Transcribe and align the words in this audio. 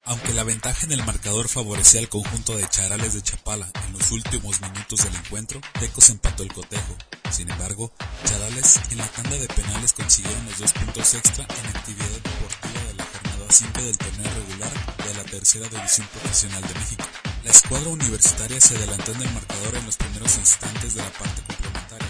Aunque 0.08 0.34
la 0.34 0.46
ventaja 0.46 0.86
en 0.86 0.94
el 0.94 1.05
marcador 1.05 1.50
favorecía 1.50 2.00
al 2.00 2.08
conjunto 2.08 2.55
de 2.55 2.70
Charales 2.70 3.14
de 3.14 3.21
Chapala 3.21 3.68
en 3.86 3.92
los 3.92 4.10
últimos 4.12 4.62
minutos 4.62 5.04
del 5.04 5.14
encuentro, 5.14 5.60
Tecos 5.82 6.10
empató 6.10 6.44
el 6.44 6.54
cotejo. 6.54 6.95
Sin 7.30 7.52
embargo, 7.52 7.91
Charales 8.23 8.80
en 8.90 9.00
la 9.00 9.08
tanda 9.08 9.36
de 9.36 9.48
penales 9.50 9.91
consiguieron 9.91 10.45
los 10.45 10.59
dos 10.59 10.72
puntos 10.72 11.14
extra 11.14 11.44
en 11.44 11.76
actividad 11.76 12.08
deportiva 12.08 12.84
de 12.88 12.94
la 12.94 13.04
jornada 13.04 13.45
5 13.50 13.81
del 13.81 13.98
torneo 13.98 14.34
regular 14.34 14.72
de 14.95 15.14
la 15.14 15.23
Tercera 15.26 15.67
División 15.67 16.08
Profesional 16.08 16.62
de 16.62 16.73
México. 16.76 17.05
La 17.44 17.52
escuadra 17.52 17.89
universitaria 17.89 18.62
se 18.62 18.78
adelantó 18.78 19.12
en 19.12 19.23
el 19.23 19.34
marcador 19.34 19.76
en 19.76 19.86
los 19.88 19.98
primeros 19.98 20.38
instantes 20.38 20.95
de 20.95 21.02
la 21.02 21.12
parte 21.12 21.42
complementaria, 21.45 22.08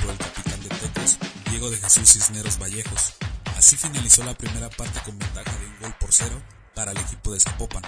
por 0.00 0.12
el 0.12 0.18
capitán 0.18 0.62
de 0.62 0.68
Tecos, 0.70 1.18
Diego 1.50 1.68
de 1.68 1.76
Jesús 1.76 2.10
Cisneros 2.10 2.58
Vallejos. 2.58 3.12
Así 3.54 3.76
finalizó 3.76 4.24
la 4.24 4.32
primera 4.32 4.70
parte 4.70 4.98
con 5.04 5.18
ventaja 5.18 5.52
de 5.58 5.66
un 5.66 5.78
gol 5.80 5.94
por 6.00 6.10
cero 6.10 6.40
para 6.78 6.92
el 6.92 6.98
equipo 6.98 7.32
de 7.32 7.40
Zapopan. 7.40 7.82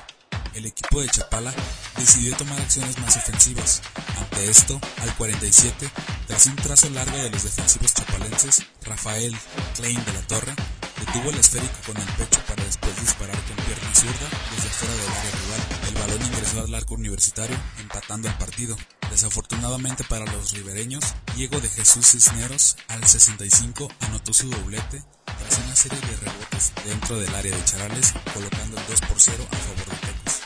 El 0.52 0.66
equipo 0.66 1.00
de 1.00 1.08
Chapala 1.08 1.54
decidió 1.96 2.36
tomar 2.36 2.60
acciones 2.60 2.98
más 2.98 3.16
ofensivas. 3.16 3.82
Ante 4.18 4.50
esto, 4.50 4.80
al 5.02 5.14
47, 5.14 5.88
tras 6.26 6.46
un 6.46 6.56
trazo 6.56 6.90
largo 6.90 7.16
de 7.16 7.30
los 7.30 7.44
defensivos 7.44 7.94
chapalenses, 7.94 8.66
Rafael 8.82 9.32
Klein 9.76 10.04
de 10.04 10.12
la 10.12 10.22
Torre 10.22 10.52
detuvo 10.98 11.30
el 11.30 11.38
esférico 11.38 11.76
con 11.86 11.98
el 11.98 12.08
pecho 12.14 12.40
para 12.48 12.64
después 12.64 13.00
disparar 13.00 13.36
con 13.44 13.64
pierna 13.64 13.94
zurda 13.94 14.28
desde 14.56 14.68
fuera 14.70 14.94
del 14.96 15.12
área 15.12 15.30
rival. 15.30 15.60
El 15.86 15.94
balón 15.94 16.26
ingresó 16.26 16.60
al 16.60 16.74
arco 16.74 16.94
universitario, 16.94 17.56
empatando 17.78 18.26
el 18.26 18.34
partido. 18.38 18.76
Desafortunadamente 19.08 20.02
para 20.02 20.26
los 20.32 20.50
ribereños, 20.50 21.14
Diego 21.36 21.60
de 21.60 21.68
Jesús 21.68 22.08
Cisneros 22.08 22.76
al 22.88 23.06
65 23.06 23.88
anotó 24.00 24.32
su 24.32 24.50
doblete 24.50 25.04
tras 25.40 25.58
una 25.58 25.76
serie 25.76 26.00
de 26.00 26.16
rebotes 26.16 26.72
dentro 26.84 27.18
del 27.18 27.34
área 27.34 27.56
de 27.56 27.64
Charales, 27.64 28.14
colocando 28.32 28.78
el 28.78 28.86
2 28.86 29.00
por 29.02 29.20
0 29.20 29.46
a 29.50 29.56
favor 29.56 29.86
de 29.90 29.96
Tecos. 30.06 30.40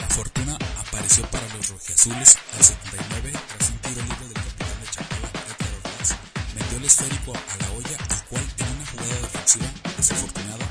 La 0.00 0.08
fortuna 0.08 0.58
apareció 0.78 1.24
para 1.30 1.46
los 1.54 1.68
rojiazules 1.68 2.38
al 2.56 2.64
79 2.64 3.32
tras 3.32 3.70
un 3.70 3.78
tiro 3.78 4.02
libre 4.02 4.24
del 4.24 4.34
capitán 4.34 4.80
de 4.80 4.90
Chapala, 4.90 5.28
Edgar 5.28 5.74
Ordaz. 5.84 6.16
Metió 6.54 6.78
el 6.78 6.84
esférico 6.84 7.32
a 7.34 7.56
la 7.62 7.70
olla, 7.72 7.96
el 8.10 8.24
cual 8.28 8.46
en 8.58 8.68
una 8.76 8.86
jugada 8.86 9.20
defensiva 9.22 9.66
desafortunada, 9.96 10.66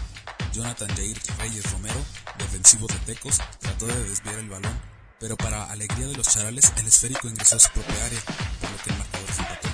Jonathan 0.53 0.89
Jair 0.95 1.17
Reyes 1.39 1.71
Romero, 1.71 2.01
defensivo 2.37 2.87
de 2.87 2.99
Tecos, 3.05 3.39
trató 3.59 3.87
de 3.87 4.03
desviar 4.03 4.35
el 4.39 4.49
balón, 4.49 4.77
pero 5.19 5.35
para 5.37 5.65
alegría 5.71 6.07
de 6.07 6.15
los 6.15 6.27
charales, 6.27 6.71
el 6.77 6.87
esférico 6.87 7.27
ingresó 7.27 7.55
a 7.55 7.59
su 7.59 7.69
propia 7.71 8.05
área, 8.05 8.21
por 8.61 8.71
lo 8.71 8.77
que 8.83 8.89
el 8.89 8.97
marcador 8.97 9.31
se 9.33 9.41
empató. 9.41 9.67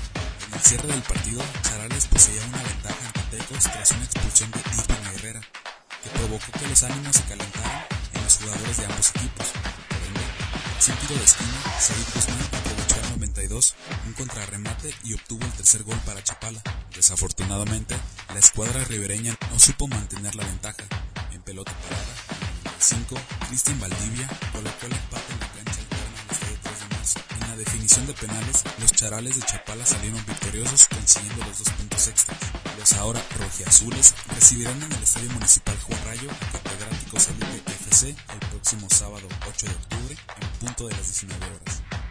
En 0.47 0.53
el 0.53 0.61
cierre 0.61 0.88
del 0.88 1.01
partido, 1.01 1.41
Charales 1.63 2.07
poseía 2.07 2.45
una 2.45 2.63
ventaja 2.63 3.02
Tras 3.33 3.91
una 3.91 4.03
expulsión 4.03 4.51
de 4.51 4.59
Irving 4.59 5.15
Herrera, 5.15 5.41
que 6.03 6.09
provocó 6.11 6.51
que 6.51 6.67
los 6.67 6.83
ánimos 6.83 7.15
se 7.15 7.23
calentaran 7.23 7.85
en 8.13 8.23
los 8.23 8.37
jugadores 8.37 8.77
de 8.77 8.85
ambos 8.85 9.09
equipos. 9.09 9.47
Por 9.89 9.97
ende, 10.07 10.21
sin 10.79 10.95
tiro 10.97 11.15
de 11.15 11.23
esquina, 11.23 11.79
Said 11.79 11.97
aprovechó 12.53 12.95
el 12.95 13.09
92, 13.09 13.75
un 14.05 14.13
contrarremate 14.13 14.93
y 15.03 15.15
obtuvo 15.15 15.43
el 15.45 15.51
tercer 15.53 15.81
gol 15.81 15.97
para 16.05 16.23
Chapala. 16.23 16.61
Desafortunadamente, 16.95 17.95
la 18.31 18.39
escuadra 18.39 18.83
ribereña 18.83 19.35
no 19.51 19.57
supo 19.57 19.87
mantener 19.87 20.35
la 20.35 20.45
ventaja. 20.45 20.83
En 21.31 21.41
pelota 21.41 21.72
parada, 21.72 22.13
en 22.66 22.72
el 22.72 22.81
5, 22.81 23.16
Cristian 23.47 23.79
Valdivia 23.79 24.27
colocó 24.51 24.85
el 24.85 24.93
definición 27.63 28.06
de 28.07 28.13
penales, 28.13 28.63
los 28.79 28.91
charales 28.91 29.35
de 29.35 29.41
Chapala 29.41 29.85
salieron 29.85 30.24
victoriosos 30.25 30.85
consiguiendo 30.88 31.46
los 31.46 31.59
dos 31.59 31.69
puntos 31.69 32.07
extras. 32.07 32.40
Los 32.78 32.94
ahora 32.94 33.22
rojiazules 33.40 34.13
recibirán 34.35 34.81
en 34.84 34.91
el 34.91 35.03
Estadio 35.03 35.31
Municipal 35.31 35.78
Juan 35.84 36.00
Rayo 36.06 36.29
a 36.29 36.52
Catedrático 36.52 37.19
Salute 37.19 37.63
FC 37.68 38.09
el 38.09 38.40
próximo 38.50 38.88
sábado 38.90 39.28
8 39.47 39.66
de 39.68 39.73
octubre 39.73 40.18
en 40.41 40.59
punto 40.59 40.88
de 40.88 40.96
las 40.96 41.06
19 41.06 41.46
horas. 41.46 42.03